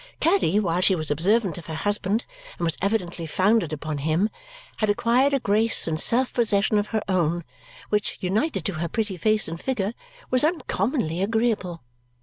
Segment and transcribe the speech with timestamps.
[0.19, 2.25] Caddy, while she was observant of her husband
[2.57, 4.31] and was evidently founded upon him,
[4.77, 7.43] had acquired a grace and self possession of her own,
[7.89, 9.93] which, united to her pretty face and figure,
[10.31, 11.83] was uncommonly agreeable.